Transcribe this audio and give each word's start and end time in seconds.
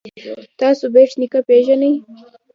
تاسو 0.59 0.83
بېټ 0.93 1.11
نیکه 1.19 1.39
پيژنئ. 1.47 1.93